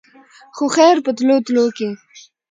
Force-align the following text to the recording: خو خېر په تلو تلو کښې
خو 0.55 0.65
خېر 0.75 0.97
په 1.05 1.11
تلو 1.17 1.35
تلو 1.45 1.65
کښې 1.77 1.89